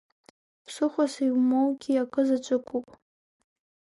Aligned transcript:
Ԥсыхәас 0.65 1.13
иумоугьы 1.27 1.93
акы 2.03 2.21
заҵәыкоуп! 2.27 2.87